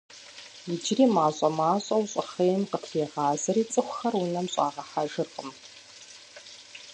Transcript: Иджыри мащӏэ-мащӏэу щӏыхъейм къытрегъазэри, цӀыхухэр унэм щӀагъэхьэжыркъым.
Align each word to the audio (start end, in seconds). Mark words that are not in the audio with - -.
Иджыри 0.73 1.05
мащӏэ-мащӏэу 1.15 2.03
щӏыхъейм 2.11 2.61
къытрегъазэри, 2.71 3.63
цӀыхухэр 3.71 4.13
унэм 4.21 4.47
щӀагъэхьэжыркъым. 4.53 5.49